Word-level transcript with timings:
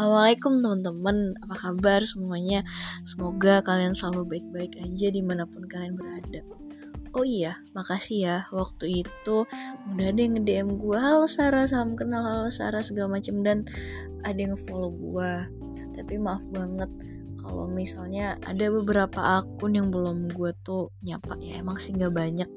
Assalamualaikum 0.00 0.64
teman-teman, 0.64 1.36
apa 1.44 1.60
kabar 1.60 2.00
semuanya? 2.08 2.64
Semoga 3.04 3.60
kalian 3.60 3.92
selalu 3.92 4.32
baik-baik 4.32 4.80
aja 4.80 5.12
di 5.12 5.20
mana 5.20 5.44
pun 5.44 5.68
kalian 5.68 5.92
berada. 5.92 6.40
Oh 7.12 7.20
iya, 7.20 7.60
makasih 7.76 8.18
ya. 8.24 8.38
Waktu 8.48 9.04
itu 9.04 9.44
udah 9.92 10.06
ada 10.08 10.16
yang 10.16 10.40
nge-DM 10.40 10.80
gue 10.80 10.96
Halo 10.96 11.28
Sarah, 11.28 11.68
salam 11.68 12.00
kenal, 12.00 12.24
halo 12.24 12.48
Sarah 12.48 12.80
segala 12.80 13.20
macem 13.20 13.44
Dan 13.44 13.68
ada 14.24 14.40
yang 14.40 14.56
follow 14.56 14.88
gue 14.88 15.32
Tapi 15.92 16.16
maaf 16.16 16.48
banget 16.48 16.88
kalau 17.36 17.68
misalnya 17.68 18.40
ada 18.40 18.72
beberapa 18.72 19.20
akun 19.44 19.76
yang 19.76 19.92
belum 19.92 20.32
gue 20.32 20.56
tuh 20.64 20.96
nyapa 21.04 21.36
ya 21.44 21.60
emang 21.60 21.76
sih 21.76 21.92
nggak 21.92 22.12
banyak. 22.16 22.48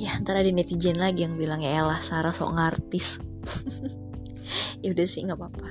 Ya 0.00 0.16
ntar 0.24 0.40
ada 0.40 0.48
netizen 0.48 0.96
lagi 0.96 1.28
yang 1.28 1.36
bilang 1.36 1.60
ya 1.60 1.84
elah 1.84 2.00
Sarah 2.00 2.32
sok 2.32 2.56
ngartis. 2.56 3.20
Ya 4.82 4.90
udah 4.90 5.06
sih 5.06 5.22
nggak 5.22 5.38
apa-apa 5.38 5.68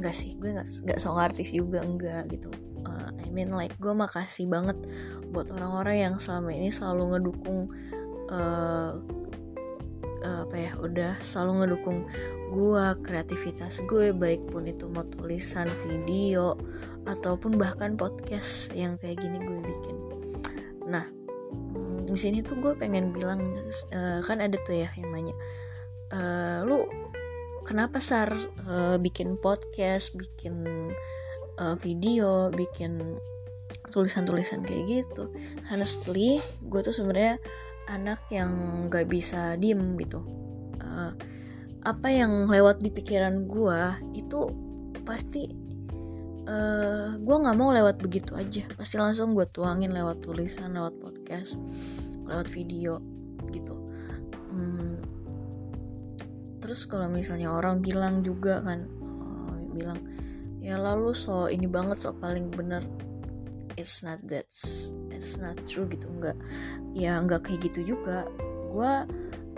enggak 0.00 0.16
sih 0.16 0.32
gue 0.40 0.56
nggak 0.56 0.68
nggak 0.88 0.98
song 0.98 1.20
artis 1.20 1.52
juga 1.52 1.84
enggak 1.84 2.32
gitu. 2.32 2.48
Uh, 2.88 3.12
I 3.20 3.28
mean 3.28 3.52
like 3.52 3.76
gue 3.76 3.92
makasih 3.92 4.48
banget 4.48 4.80
buat 5.28 5.52
orang-orang 5.52 6.08
yang 6.08 6.14
selama 6.16 6.56
ini 6.56 6.72
selalu 6.72 7.12
ngedukung 7.12 7.68
uh, 8.32 8.96
uh, 10.24 10.40
apa 10.48 10.56
ya 10.56 10.72
udah 10.80 11.20
selalu 11.20 11.52
ngedukung 11.64 11.98
gue 12.50 12.86
kreativitas 13.04 13.84
gue 13.84 14.16
baik 14.16 14.48
pun 14.48 14.64
itu 14.64 14.88
mau 14.88 15.04
tulisan 15.04 15.68
video 15.84 16.56
ataupun 17.04 17.60
bahkan 17.60 17.94
podcast 17.94 18.72
yang 18.72 18.96
kayak 18.96 19.20
gini 19.20 19.36
gue 19.36 19.60
bikin. 19.60 19.96
Nah 20.88 21.04
mm, 21.76 22.08
di 22.08 22.16
sini 22.16 22.40
tuh 22.40 22.56
gue 22.56 22.72
pengen 22.72 23.12
bilang 23.12 23.54
uh, 23.92 24.24
kan 24.24 24.40
ada 24.40 24.56
tuh 24.64 24.80
ya 24.80 24.88
yang 24.96 25.12
nanya 25.12 25.36
uh, 26.16 26.66
lu 26.66 26.88
kenapa 27.70 28.02
Sar 28.02 28.34
uh, 28.66 28.98
bikin 28.98 29.38
podcast, 29.38 30.18
bikin 30.18 30.66
uh, 31.62 31.78
video, 31.78 32.50
bikin 32.50 32.98
tulisan-tulisan 33.94 34.66
kayak 34.66 35.06
gitu. 35.06 35.30
Honestly, 35.70 36.42
gue 36.66 36.80
tuh 36.82 36.90
sebenarnya 36.90 37.38
anak 37.86 38.26
yang 38.34 38.82
gak 38.90 39.06
bisa 39.06 39.54
diem 39.54 39.94
gitu. 40.02 40.26
Uh, 40.82 41.14
apa 41.86 42.10
yang 42.10 42.50
lewat 42.50 42.82
di 42.82 42.90
pikiran 42.90 43.46
gue 43.46 43.80
itu 44.18 44.50
pasti 45.06 45.46
uh, 46.50 47.16
gue 47.16 47.36
nggak 47.40 47.56
mau 47.56 47.70
lewat 47.70 48.02
begitu 48.02 48.34
aja. 48.34 48.66
Pasti 48.74 48.98
langsung 48.98 49.38
gue 49.38 49.46
tuangin 49.46 49.94
lewat 49.94 50.26
tulisan, 50.26 50.74
lewat 50.74 50.98
podcast, 50.98 51.54
lewat 52.26 52.50
video 52.50 52.98
gitu. 53.54 53.78
Hmm, 54.50 54.89
terus 56.70 56.86
kalau 56.86 57.10
misalnya 57.10 57.50
orang 57.50 57.82
bilang 57.82 58.22
juga 58.22 58.62
kan 58.62 58.86
uh, 59.02 59.58
bilang 59.74 59.98
ya 60.62 60.78
lalu 60.78 61.10
so 61.10 61.50
ini 61.50 61.66
banget 61.66 61.98
so 61.98 62.14
paling 62.14 62.46
bener. 62.46 62.86
It's 63.74 64.06
not 64.06 64.22
that 64.30 64.46
it's 65.10 65.34
not 65.34 65.58
true 65.66 65.90
gitu 65.90 66.06
enggak. 66.06 66.38
Ya 66.94 67.18
enggak 67.18 67.50
kayak 67.50 67.66
gitu 67.66 67.98
juga. 67.98 68.22
Gue 68.70 69.02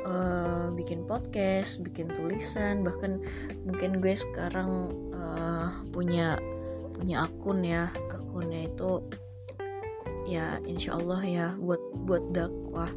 uh, 0.08 0.72
bikin 0.72 1.04
podcast 1.04 1.84
bikin 1.84 2.08
tulisan 2.16 2.80
bahkan 2.80 3.20
mungkin 3.68 4.00
gue 4.00 4.16
sekarang 4.16 4.96
uh, 5.12 5.68
punya 5.92 6.40
punya 6.96 7.28
akun 7.28 7.60
ya. 7.60 7.92
Akunnya 8.08 8.72
itu 8.72 9.04
ya 10.24 10.64
insya 10.64 10.96
Allah 10.96 11.20
ya 11.20 11.46
buat 11.60 12.08
buat 12.08 12.24
dakwah. 12.32 12.88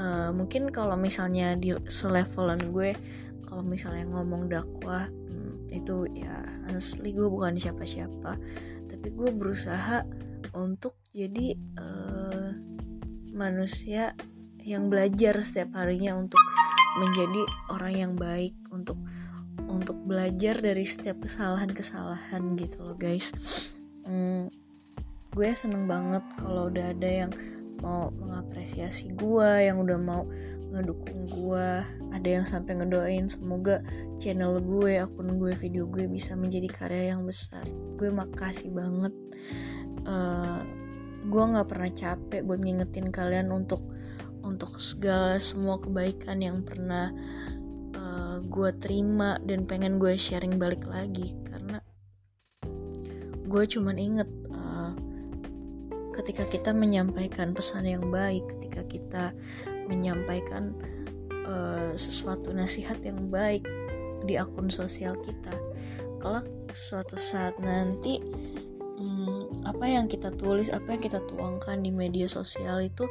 Uh, 0.00 0.32
mungkin 0.32 0.72
kalau 0.72 0.96
misalnya 0.96 1.52
di 1.60 1.76
selevelan 1.92 2.72
gue 2.72 2.96
kalau 3.54 3.62
misalnya 3.70 4.10
ngomong 4.10 4.50
dakwah 4.50 5.06
hmm, 5.06 5.70
itu 5.70 6.10
ya 6.10 6.42
honestly 6.66 7.14
gue 7.14 7.30
bukan 7.30 7.54
siapa-siapa. 7.54 8.34
Tapi 8.90 9.06
gue 9.14 9.30
berusaha 9.30 10.02
untuk 10.58 10.98
jadi 11.14 11.54
uh, 11.78 12.50
manusia 13.30 14.18
yang 14.58 14.90
belajar 14.90 15.38
setiap 15.38 15.70
harinya 15.78 16.18
untuk 16.18 16.42
menjadi 16.98 17.46
orang 17.70 17.94
yang 17.94 18.12
baik 18.18 18.58
untuk 18.74 18.98
untuk 19.70 20.02
belajar 20.02 20.58
dari 20.58 20.82
setiap 20.82 21.22
kesalahan-kesalahan 21.22 22.58
gitu 22.58 22.82
loh 22.82 22.98
guys. 22.98 23.30
Hmm, 24.02 24.50
gue 25.30 25.48
seneng 25.54 25.86
banget 25.86 26.26
kalau 26.42 26.74
udah 26.74 26.90
ada 26.90 27.30
yang 27.30 27.30
mau 27.78 28.10
mengapresiasi 28.18 29.14
gue 29.14 29.50
yang 29.70 29.78
udah 29.78 29.98
mau 30.02 30.26
ngedukung 30.74 31.30
gue 31.30 31.68
ada 32.10 32.28
yang 32.28 32.42
sampai 32.42 32.74
ngedoain 32.74 33.30
semoga 33.30 33.78
channel 34.18 34.58
gue 34.58 34.98
akun 34.98 35.38
gue 35.38 35.54
video 35.54 35.86
gue 35.86 36.10
bisa 36.10 36.34
menjadi 36.34 36.66
karya 36.66 37.14
yang 37.14 37.22
besar. 37.22 37.62
Gue 37.94 38.10
makasih 38.10 38.74
banget. 38.74 39.14
Uh, 40.02 40.60
gue 41.24 41.44
nggak 41.54 41.68
pernah 41.70 41.90
capek 41.94 42.42
buat 42.42 42.60
ngingetin 42.60 43.08
kalian 43.14 43.54
untuk 43.54 43.80
untuk 44.44 44.76
segala 44.76 45.40
semua 45.40 45.80
kebaikan 45.80 46.42
yang 46.42 46.60
pernah 46.66 47.14
uh, 47.96 48.42
gue 48.44 48.70
terima 48.76 49.40
dan 49.46 49.64
pengen 49.64 49.96
gue 50.02 50.18
sharing 50.18 50.58
balik 50.58 50.84
lagi. 50.84 51.32
Karena 51.46 51.78
gue 53.46 53.62
cuman 53.70 53.96
inget 53.96 54.30
uh, 54.50 54.92
ketika 56.14 56.44
kita 56.46 56.70
menyampaikan 56.70 57.54
pesan 57.54 57.90
yang 57.90 58.10
baik 58.10 58.46
ketika 58.58 58.80
kita 58.86 59.24
menyampaikan 59.86 60.74
uh, 61.46 61.92
sesuatu 61.94 62.50
nasihat 62.52 62.98
yang 63.04 63.28
baik 63.28 63.64
di 64.24 64.40
akun 64.40 64.72
sosial 64.72 65.16
kita. 65.20 65.52
Kalau 66.18 66.40
suatu 66.74 67.20
saat 67.20 67.60
nanti 67.60 68.18
hmm, 68.98 69.62
apa 69.68 69.84
yang 69.86 70.10
kita 70.10 70.32
tulis 70.34 70.72
apa 70.72 70.96
yang 70.96 71.02
kita 71.02 71.22
tuangkan 71.28 71.84
di 71.84 71.94
media 71.94 72.26
sosial 72.26 72.82
itu 72.82 73.06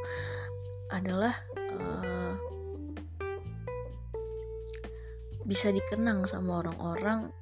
adalah 0.92 1.32
uh, 1.72 2.36
bisa 5.44 5.72
dikenang 5.72 6.24
sama 6.24 6.64
orang-orang 6.64 7.32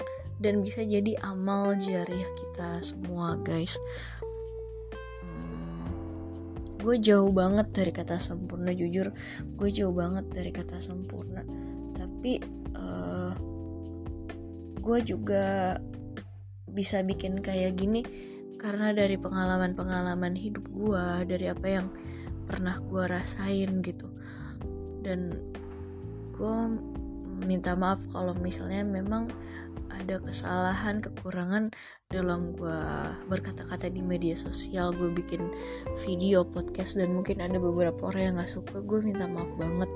dan 0.43 0.59
bisa 0.59 0.82
jadi 0.82 1.14
amal 1.22 1.78
jariah 1.78 2.31
kita 2.34 2.82
semua 2.82 3.38
guys 3.47 3.78
gue 6.82 6.98
jauh 6.98 7.31
banget 7.31 7.70
dari 7.70 7.94
kata 7.94 8.19
sempurna 8.19 8.75
jujur. 8.75 9.15
Gue 9.54 9.70
jauh 9.70 9.94
banget 9.94 10.26
dari 10.34 10.50
kata 10.50 10.82
sempurna. 10.82 11.47
Tapi 11.94 12.43
uh, 12.75 13.34
gue 14.82 14.98
juga 15.06 15.78
bisa 16.66 17.06
bikin 17.06 17.38
kayak 17.38 17.78
gini 17.78 18.03
karena 18.59 18.91
dari 18.91 19.15
pengalaman-pengalaman 19.15 20.34
hidup 20.34 20.66
gue 20.75 21.06
dari 21.31 21.47
apa 21.47 21.66
yang 21.70 21.87
pernah 22.50 22.76
gue 22.82 23.04
rasain 23.06 23.78
gitu. 23.87 24.10
Dan 25.06 25.38
gue 26.34 26.59
minta 27.44 27.72
maaf 27.72 27.98
kalau 28.12 28.37
misalnya 28.37 28.84
memang 28.84 29.32
ada 29.93 30.19
kesalahan 30.20 31.00
kekurangan 31.04 31.72
dalam 32.12 32.53
gue 32.56 32.81
berkata-kata 33.28 33.88
di 33.88 34.04
media 34.04 34.37
sosial 34.37 34.93
gue 34.93 35.09
bikin 35.12 35.48
video 36.04 36.44
podcast 36.44 36.97
dan 37.00 37.16
mungkin 37.16 37.41
ada 37.41 37.56
beberapa 37.56 38.12
orang 38.12 38.22
yang 38.22 38.34
gak 38.41 38.53
suka 38.53 38.76
gue 38.84 39.00
minta 39.00 39.25
maaf 39.28 39.48
banget. 39.56 39.88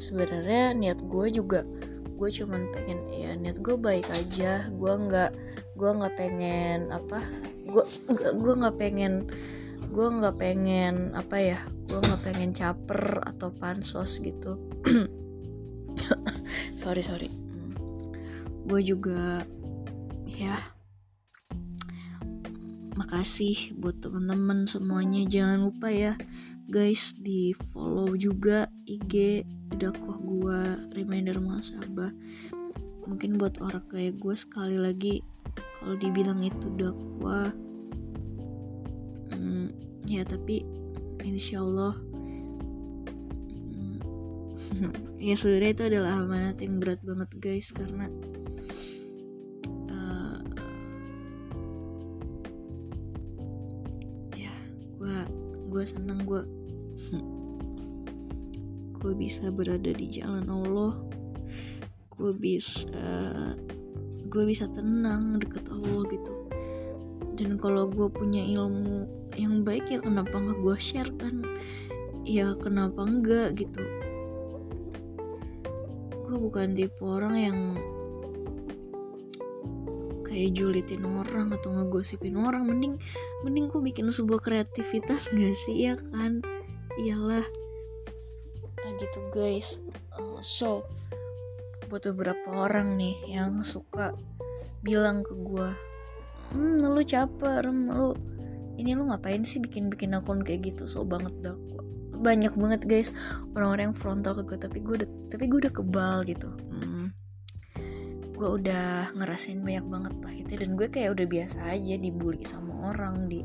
Sebenarnya 0.00 0.72
niat 0.72 1.04
gue 1.04 1.26
juga 1.32 1.64
gue 2.12 2.28
cuman 2.30 2.70
pengen 2.70 3.02
ya 3.10 3.34
niat 3.36 3.60
gue 3.60 3.76
baik 3.76 4.08
aja. 4.14 4.68
Gue 4.72 4.92
nggak 4.96 5.30
gue 5.76 5.90
nggak 5.90 6.14
pengen 6.16 6.92
apa 6.92 7.20
gue 7.66 7.84
gue 8.36 8.54
nggak 8.60 8.76
pengen 8.76 9.26
gue 9.92 10.08
nggak 10.08 10.36
pengen 10.40 11.12
apa 11.12 11.36
ya 11.36 11.58
gue 11.88 12.00
nggak 12.00 12.22
pengen 12.24 12.50
caper 12.56 13.20
atau 13.24 13.52
pansos 13.52 14.20
gitu 14.20 14.56
sorry 16.82 17.02
sorry. 17.06 17.30
Gue 18.66 18.82
juga 18.82 19.46
ya. 20.26 20.58
Makasih 22.98 23.78
buat 23.78 24.02
teman-teman 24.02 24.66
semuanya. 24.66 25.22
Jangan 25.30 25.70
lupa 25.70 25.88
ya 25.88 26.18
guys 26.72 27.12
di 27.20 27.52
follow 27.74 28.16
juga 28.16 28.64
IG 28.88 29.44
dakwah 29.76 30.16
gue 30.16 30.60
reminder 30.96 31.36
muasabah 31.36 32.08
mungkin 33.04 33.36
buat 33.36 33.60
orang 33.60 33.84
kayak 33.92 34.16
gue 34.16 34.32
sekali 34.32 34.80
lagi 34.80 35.20
kalau 35.52 36.00
dibilang 36.00 36.40
itu 36.40 36.72
dakwah 36.78 37.52
hmm, 39.36 39.68
ya 40.08 40.24
tapi 40.24 40.64
insya 41.20 41.60
Allah 41.60 41.92
hmm, 41.98 42.11
ya 45.22 45.34
sebenarnya 45.36 45.72
itu 45.74 45.84
adalah 45.88 46.22
amanat 46.22 46.56
yang 46.60 46.80
berat 46.80 47.00
banget 47.04 47.30
guys 47.38 47.70
karena 47.70 48.08
gue 55.72 55.98
seneng 55.98 56.28
gue 56.28 56.44
gue 59.02 59.12
bisa 59.16 59.48
berada 59.50 59.90
di 59.90 60.06
jalan 60.12 60.44
Allah. 60.46 60.94
Gue 62.12 62.30
bisa 62.36 62.86
gue 64.28 64.44
bisa 64.44 64.68
tenang 64.70 65.40
deket 65.40 65.66
Allah 65.72 66.04
gitu. 66.12 66.32
Dan 67.40 67.56
kalau 67.56 67.88
gue 67.88 68.06
punya 68.12 68.44
ilmu 68.44 69.08
yang 69.34 69.64
baik 69.64 69.88
ya 69.88 69.98
kenapa 69.98 70.36
nggak 70.36 70.60
gue 70.60 70.76
share 70.76 71.10
kan? 71.16 71.40
Ya 72.22 72.54
kenapa 72.60 73.02
enggak 73.02 73.58
gitu 73.58 73.82
gue 76.26 76.36
bukan 76.38 76.74
tipe 76.74 77.02
orang 77.02 77.34
yang 77.34 77.58
kayak 80.24 80.56
julitin 80.56 81.04
orang 81.04 81.52
atau 81.52 81.76
ngegosipin 81.76 82.40
orang. 82.40 82.64
Mending 82.64 82.96
mending 83.44 83.68
gue 83.68 83.80
bikin 83.84 84.08
sebuah 84.08 84.40
kreativitas 84.40 85.28
gak 85.28 85.54
sih? 85.54 85.92
Ya 85.92 85.94
kan? 85.98 86.40
Iyalah. 86.96 87.44
Nah 88.80 88.90
gitu 88.96 89.20
guys. 89.34 89.82
Uh, 90.16 90.40
so 90.40 90.88
buat 91.92 92.08
beberapa 92.08 92.48
orang 92.48 92.96
nih 92.96 93.36
yang 93.36 93.60
suka 93.68 94.16
bilang 94.80 95.20
ke 95.20 95.36
gue 95.36 95.70
hmm 96.52 96.84
lu 96.88 97.04
caper 97.04 97.68
hmm, 97.68 97.92
lu 97.92 98.16
ini 98.80 98.96
lu 98.96 99.08
ngapain 99.08 99.44
sih 99.44 99.60
bikin-bikin 99.60 100.16
akun 100.16 100.40
kayak 100.40 100.72
gitu? 100.72 100.88
So 100.88 101.04
banget 101.04 101.36
dah 101.44 101.56
banyak 102.22 102.54
banget 102.54 102.82
guys. 102.86 103.10
Orang-orang 103.58 103.92
yang 103.92 103.96
frontal 103.98 104.32
ke 104.38 104.42
gue 104.46 104.58
tapi 104.58 104.78
gue 104.80 104.94
udah 105.02 105.08
tapi 105.28 105.44
gue 105.50 105.58
udah 105.66 105.74
kebal 105.74 106.18
gitu. 106.24 106.50
Gue 108.32 108.48
udah 108.58 109.14
ngerasain 109.14 109.62
banyak 109.62 109.86
banget 109.86 110.12
pahitnya 110.18 110.56
dan 110.66 110.70
gue 110.74 110.88
kayak 110.90 111.14
udah 111.14 111.26
biasa 111.26 111.58
aja 111.74 111.94
dibully 111.98 112.42
sama 112.42 112.90
orang 112.94 113.26
di 113.26 113.42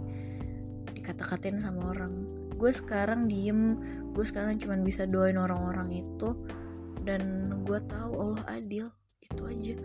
dikata-katain 0.93 1.57
sama 1.57 1.93
orang. 1.93 2.13
Gue 2.57 2.69
sekarang 2.73 3.25
diem. 3.29 3.77
Gue 4.13 4.25
sekarang 4.25 4.57
cuman 4.57 4.81
bisa 4.81 5.05
doain 5.05 5.37
orang-orang 5.37 6.01
itu. 6.01 6.33
Dan 7.05 7.53
gue 7.65 7.79
tahu 7.85 8.11
Allah 8.17 8.45
adil. 8.57 8.89
Itu 9.21 9.45
aja. 9.45 9.77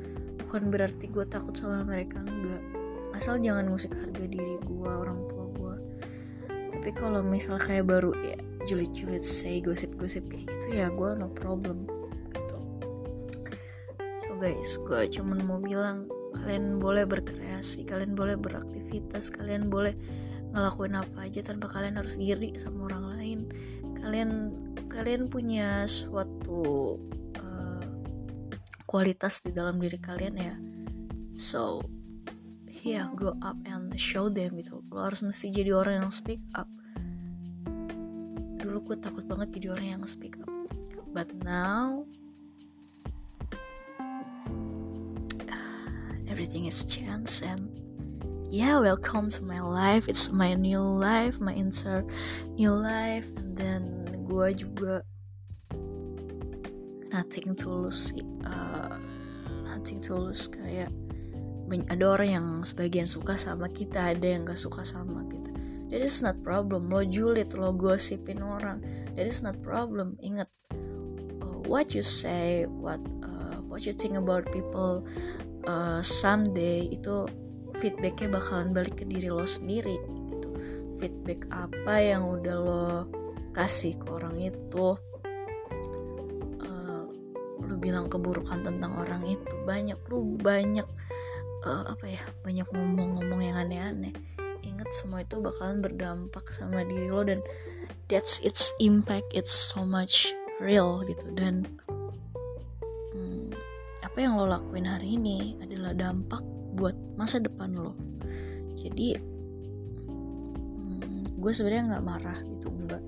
Bukan 0.45 0.73
berarti 0.73 1.09
gue 1.09 1.25
takut 1.29 1.53
sama 1.57 1.85
mereka 1.85 2.25
enggak. 2.25 2.63
Asal 3.13 3.37
jangan 3.45 3.69
musik 3.69 3.93
harga 3.93 4.25
diri 4.25 4.57
gue 4.65 4.89
orang 4.89 5.29
tua 5.29 5.45
gue 5.53 5.77
tapi 6.83 6.99
kalau 6.99 7.23
misal 7.23 7.63
kayak 7.63 7.87
baru 7.87 8.11
ya 8.27 8.35
julid-julid 8.69 9.23
say 9.23 9.59
gosip-gosip 9.63 10.27
kayak 10.31 10.47
gitu 10.49 10.67
ya 10.77 10.87
gue 10.93 11.11
no 11.19 11.29
problem 11.33 11.87
so 14.19 14.35
guys 14.39 14.79
gue 14.87 15.01
cuman 15.19 15.43
mau 15.43 15.59
bilang 15.59 16.07
kalian 16.39 16.79
boleh 16.79 17.07
berkreasi 17.07 17.87
kalian 17.87 18.15
boleh 18.15 18.39
beraktivitas 18.39 19.35
kalian 19.35 19.67
boleh 19.67 19.95
ngelakuin 20.53 20.95
apa 21.01 21.17
aja 21.27 21.41
tanpa 21.41 21.73
kalian 21.73 21.97
harus 21.97 22.21
iri 22.21 22.53
sama 22.61 22.93
orang 22.93 23.05
lain. 23.17 23.39
Kalian 24.05 24.31
kalian 24.93 25.33
punya 25.33 25.89
suatu 25.89 27.01
uh, 27.41 27.85
kualitas 28.85 29.41
di 29.41 29.51
dalam 29.57 29.81
diri 29.81 29.97
kalian 29.97 30.37
ya. 30.37 30.55
So 31.33 31.81
yeah 32.85 33.09
go 33.17 33.33
up 33.41 33.57
and 33.65 33.89
show 33.97 34.29
them 34.29 34.61
gitu. 34.61 34.85
Lo 34.93 35.09
harus 35.09 35.25
mesti 35.25 35.49
jadi 35.49 35.73
orang 35.73 36.05
yang 36.07 36.13
speak 36.13 36.45
up 36.53 36.69
dulu 38.63 38.95
gue 38.95 38.97
takut 39.03 39.27
banget 39.27 39.59
jadi 39.59 39.75
orang 39.75 39.89
yang 39.99 40.03
speak 40.07 40.39
up. 40.39 40.47
But 41.11 41.35
now 41.43 42.07
everything 46.31 46.71
is 46.71 46.87
chance 46.87 47.43
and 47.43 47.69
yeah 48.49 48.79
welcome 48.79 49.27
to 49.35 49.43
my 49.43 49.59
life. 49.59 50.07
It's 50.07 50.31
my 50.31 50.55
new 50.55 50.81
life 50.81 51.43
my 51.43 51.53
inter 51.53 52.07
new 52.55 52.71
life. 52.71 53.27
And 53.35 53.59
then 53.59 53.83
gue 54.31 54.49
juga 54.55 55.03
nothing 57.13 57.59
tulus 57.59 58.15
sih 58.15 58.25
uh, 58.47 58.97
nothing 59.69 60.01
tulus 60.01 60.49
kayak 60.49 60.89
ada 61.89 62.05
orang 62.05 62.29
yang 62.29 62.47
sebagian 62.61 63.09
suka 63.09 63.33
sama 63.41 63.65
kita 63.73 64.13
ada 64.13 64.29
yang 64.29 64.45
gak 64.45 64.61
suka 64.61 64.85
sama 64.85 65.25
that 65.93 66.01
is 66.01 66.25
not 66.25 66.41
problem. 66.41 66.89
Lo 66.89 67.05
julid 67.05 67.53
lo 67.53 67.77
gosipin 67.77 68.41
orang. 68.41 68.81
That 69.15 69.29
is 69.29 69.45
not 69.45 69.61
problem. 69.61 70.17
Ingat 70.25 70.49
uh, 71.45 71.61
what 71.69 71.93
you 71.93 72.01
say 72.01 72.65
what 72.65 72.99
uh, 73.21 73.61
what 73.69 73.85
you 73.85 73.93
think 73.93 74.17
about 74.17 74.49
people 74.49 75.05
uh, 75.69 76.01
someday 76.01 76.89
itu 76.89 77.29
feedbacknya 77.77 78.33
bakalan 78.33 78.73
balik 78.73 78.97
ke 78.97 79.05
diri 79.05 79.29
lo 79.29 79.45
sendiri 79.45 80.01
gitu. 80.33 80.49
Feedback 80.97 81.45
apa 81.53 81.95
yang 82.01 82.25
udah 82.25 82.57
lo 82.57 82.85
kasih 83.53 83.93
ke 84.01 84.09
orang 84.09 84.41
itu? 84.41 84.97
Uh, 86.65 87.05
lu 87.69 87.77
bilang 87.77 88.09
keburukan 88.09 88.65
tentang 88.65 88.97
orang 88.97 89.29
itu. 89.29 89.55
Banyak 89.69 90.01
lu 90.09 90.41
banyak 90.41 90.89
uh, 91.69 91.85
apa 91.93 92.07
ya 92.09 92.25
banyak 92.41 92.65
ngomong-ngomong 92.73 93.45
yang 93.45 93.61
aneh-aneh 93.61 94.17
ingat 94.83 94.91
semua 94.99 95.23
itu 95.23 95.39
bakalan 95.39 95.79
berdampak 95.79 96.51
sama 96.51 96.83
diri 96.83 97.07
lo 97.07 97.23
dan 97.23 97.39
that's 98.11 98.43
its 98.43 98.75
impact 98.83 99.31
it's 99.31 99.55
so 99.55 99.87
much 99.87 100.35
real 100.59 101.07
gitu. 101.07 101.31
Dan 101.39 101.63
apa 104.13 104.19
yang 104.29 104.37
lo 104.37 104.45
lakuin 104.45 104.85
hari 104.85 105.15
ini 105.15 105.57
adalah 105.63 105.97
dampak 105.97 106.45
buat 106.75 106.93
masa 107.15 107.39
depan 107.39 107.73
lo. 107.79 107.95
Jadi 108.75 109.17
hmm, 110.05 111.39
gue 111.39 111.53
sebenarnya 111.55 111.97
nggak 111.97 112.05
marah 112.05 112.39
gitu 112.45 112.69
enggak. 112.69 113.01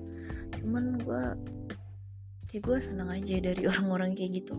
Cuman 0.57 0.97
gue 1.03 1.23
kayak 2.49 2.63
gue 2.65 2.77
senang 2.79 3.11
aja 3.13 3.37
dari 3.37 3.67
orang-orang 3.75 4.17
kayak 4.17 4.41
gitu. 4.41 4.55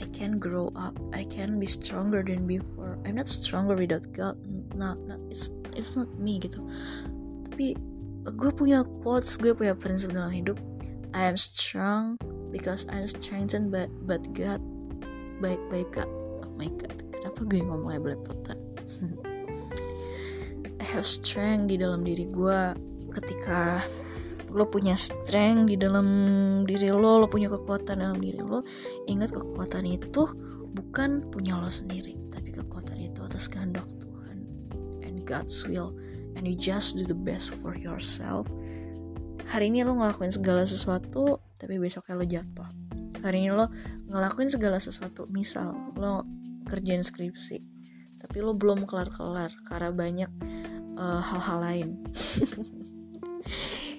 I 0.00 0.08
can 0.10 0.42
grow 0.42 0.72
up 0.74 0.98
I 1.14 1.22
can 1.28 1.60
be 1.60 1.68
stronger 1.68 2.24
than 2.26 2.48
before. 2.48 2.98
I'm 3.04 3.20
not 3.20 3.30
stronger 3.30 3.76
without 3.78 4.08
God. 4.10 4.34
Nah, 4.74 4.98
nah 4.98 5.20
it's 5.30 5.46
it's 5.76 5.94
not 5.98 6.08
me 6.16 6.38
gitu. 6.38 6.60
Tapi 7.50 7.76
gue 8.26 8.50
punya 8.54 8.86
quotes 9.02 9.34
gue 9.40 9.52
punya 9.52 9.74
prinsip 9.76 10.14
dalam 10.14 10.32
hidup. 10.32 10.58
I 11.12 11.28
am 11.28 11.36
strong 11.36 12.16
because 12.48 12.88
I'm 12.88 13.04
strengthened 13.04 13.68
by, 13.68 13.88
but 14.08 14.24
God 14.32 14.64
baik-baik 15.42 15.90
kak 15.98 16.06
oh 16.06 16.52
my 16.54 16.70
god 16.78 16.94
kenapa 17.10 17.40
gue 17.44 17.60
ngomongnya 17.60 18.00
belepotan? 18.00 18.58
I 20.82 20.86
have 20.86 21.06
strength 21.06 21.68
di 21.68 21.76
dalam 21.78 22.06
diri 22.06 22.30
gue. 22.30 22.60
Ketika 23.12 23.84
lo 24.52 24.68
punya 24.68 24.92
strength 24.92 25.72
di 25.72 25.76
dalam 25.80 26.06
diri 26.68 26.92
lo 26.92 27.24
lo 27.24 27.26
punya 27.26 27.48
kekuatan 27.48 28.04
dalam 28.04 28.20
diri 28.20 28.40
lo 28.44 28.60
ingat 29.08 29.32
kekuatan 29.32 29.88
itu 29.88 30.28
bukan 30.76 31.24
punya 31.32 31.56
lo 31.56 31.72
sendiri 31.72 32.12
tapi 32.28 32.52
kekuatan 32.52 33.00
itu 33.00 33.24
atas 33.24 33.48
kehendak 33.48 33.88
Tuhan 33.96 34.11
God's 35.24 35.64
will 35.66 35.94
and 36.34 36.46
you 36.48 36.56
just 36.56 36.98
do 36.98 37.04
the 37.06 37.16
best 37.16 37.54
for 37.54 37.76
yourself. 37.76 38.48
Hari 39.50 39.68
ini 39.68 39.84
lo 39.84 39.98
ngelakuin 39.98 40.32
segala 40.32 40.64
sesuatu 40.64 41.42
tapi 41.58 41.76
besoknya 41.78 42.14
lo 42.18 42.24
jatuh. 42.26 42.68
Hari 43.22 43.46
ini 43.46 43.50
lo 43.54 43.70
ngelakuin 44.10 44.50
segala 44.50 44.78
sesuatu 44.82 45.28
misal 45.30 45.74
lo 45.98 46.26
kerjain 46.66 47.02
skripsi 47.02 47.58
tapi 48.22 48.38
lo 48.38 48.54
belum 48.54 48.86
kelar-kelar 48.86 49.50
karena 49.66 49.90
banyak 49.90 50.30
uh, 50.94 51.20
hal-hal 51.20 51.58
lain. 51.58 51.88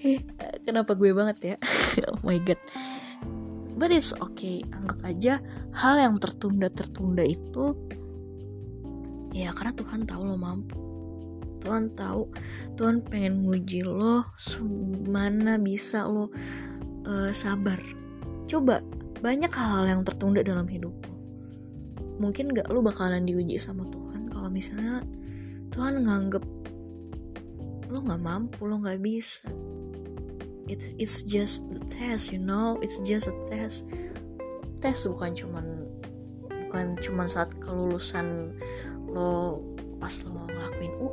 Kenapa 0.68 0.96
gue 0.96 1.12
banget 1.12 1.38
ya? 1.44 1.56
Oh 2.12 2.20
my 2.24 2.40
god. 2.42 2.60
But 3.78 3.92
it's 3.92 4.16
okay. 4.16 4.64
Anggap 4.72 5.00
aja 5.04 5.34
hal 5.76 5.96
yang 6.00 6.16
tertunda-tertunda 6.18 7.26
itu 7.26 7.76
ya 9.34 9.50
karena 9.54 9.74
Tuhan 9.74 10.06
tahu 10.06 10.22
lo 10.30 10.38
mampu 10.38 10.93
Tuhan 11.64 11.96
tahu. 11.96 12.28
Tuhan 12.76 13.00
pengen 13.08 13.48
nguji 13.48 13.88
lo 13.88 14.28
mana 15.08 15.56
bisa 15.56 16.04
lo 16.04 16.28
uh, 17.08 17.32
sabar. 17.32 17.80
Coba 18.52 18.84
banyak 19.24 19.50
hal-hal 19.50 19.86
yang 19.88 20.02
tertunda 20.04 20.44
dalam 20.44 20.68
hidup. 20.68 20.92
Lo 21.08 21.24
mungkin 22.20 22.52
gak 22.52 22.68
lo 22.68 22.84
bakalan 22.84 23.24
diuji 23.24 23.56
sama 23.56 23.88
Tuhan. 23.88 24.30
Kalau 24.30 24.52
misalnya 24.52 25.02
Tuhan 25.72 26.04
nganggep 26.04 26.44
lo 27.88 28.00
gak 28.04 28.22
mampu 28.22 28.68
lo 28.68 28.84
gak 28.84 29.00
bisa. 29.00 29.48
It's 30.68 30.96
it's 31.00 31.24
just 31.24 31.68
the 31.72 31.84
test 31.88 32.32
you 32.32 32.40
know? 32.40 32.80
It's 32.84 33.00
just 33.04 33.32
a 33.32 33.36
test. 33.48 33.88
Tes 34.84 35.08
bukan 35.08 35.36
cuman 35.36 35.66
bukan 36.48 36.98
cuman 37.00 37.28
saat 37.28 37.52
kelulusan 37.60 38.56
lo 39.08 39.62
pas 40.02 40.12
lo 40.26 40.36
mau 40.36 40.48
ngelakuin 40.50 40.94
atau 41.00 41.13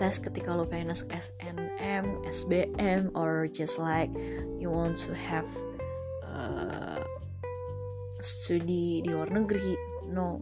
tes 0.00 0.16
ketika 0.16 0.56
lo 0.56 0.64
pengen 0.64 0.96
masuk 0.96 1.12
SNM, 1.12 2.24
SBM 2.24 3.12
or 3.12 3.44
just 3.44 3.76
like 3.76 4.08
you 4.56 4.72
want 4.72 4.96
to 4.96 5.12
have 5.12 5.44
uh, 6.24 7.04
studi 8.24 9.04
di 9.04 9.08
luar 9.12 9.28
negeri. 9.28 9.76
No. 10.08 10.40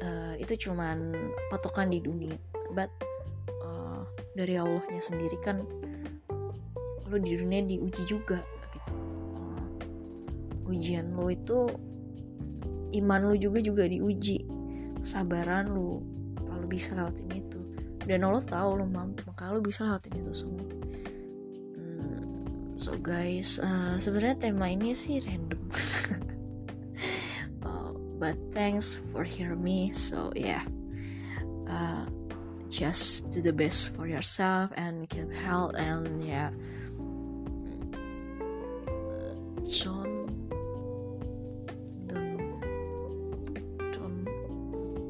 Uh, 0.00 0.40
itu 0.40 0.56
cuman 0.56 1.12
patokan 1.52 1.92
di 1.92 2.00
dunia. 2.00 2.32
But 2.72 2.88
uh, 3.60 4.08
dari 4.32 4.56
Allahnya 4.56 5.04
sendiri 5.04 5.36
kan 5.44 5.68
lo 7.12 7.16
di 7.20 7.36
dunia 7.36 7.60
diuji 7.60 8.08
juga 8.08 8.40
gitu. 8.72 8.96
Uh, 9.36 10.72
ujian 10.72 11.12
lo 11.12 11.28
itu 11.28 11.68
iman 13.04 13.20
lu 13.28 13.36
juga 13.36 13.60
juga 13.60 13.84
diuji. 13.84 14.48
Kesabaran 15.04 15.76
lu 15.76 16.00
apa 16.40 16.56
lu 16.56 16.64
bisa 16.64 16.96
lewatin 16.96 17.28
itu 17.36 17.47
dan 18.08 18.24
lo 18.24 18.40
tahu 18.40 18.80
lo 18.80 18.88
mampu. 18.88 19.22
Maka 19.28 19.52
lo 19.52 19.60
bisa 19.60 19.84
lewatin 19.84 20.16
itu 20.16 20.32
semua. 20.32 20.64
Hmm, 21.76 22.24
so 22.80 22.96
guys 22.96 23.60
uh, 23.60 24.00
sebenarnya 24.00 24.50
tema 24.50 24.72
ini 24.72 24.96
sih 24.96 25.20
random. 25.20 25.60
But 28.18 28.34
thanks 28.50 28.98
for 29.14 29.22
hear 29.22 29.54
me. 29.54 29.94
So 29.94 30.34
yeah. 30.34 30.66
Uh, 31.70 32.10
just 32.68 33.30
do 33.30 33.40
the 33.40 33.52
best 33.52 33.94
for 33.96 34.08
yourself 34.08 34.72
and 34.76 35.08
keep 35.08 35.32
health 35.32 35.72
and 35.76 36.20
yeah 36.20 36.52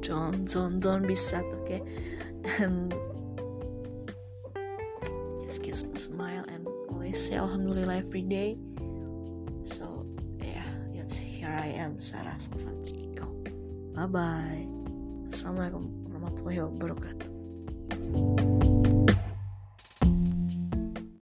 don't 0.08 0.48
don't 0.48 0.80
don't 0.80 1.04
be 1.06 1.14
sad 1.14 1.44
okay 1.60 1.84
and 2.56 2.96
just 5.44 5.62
kiss 5.62 5.84
a 5.84 5.94
smile 5.94 6.44
and 6.48 6.64
always 6.88 7.20
say 7.20 7.36
alhamdulillah 7.36 8.00
every 8.00 8.24
day. 8.24 8.56
So 9.62 10.08
yeah 10.40 10.64
yes 10.96 11.20
here 11.20 11.52
I 11.52 11.76
am 11.76 12.00
Sarah 12.00 12.40
Salvatrio 12.40 13.28
bye 13.92 14.08
bye 14.08 14.64
assalamualaikum 15.28 15.84
warahmatullahi 16.08 16.64
wabarakatuh 16.64 18.47